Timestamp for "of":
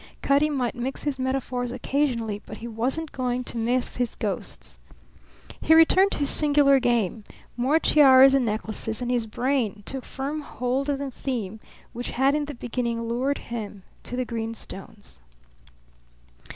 10.89-10.97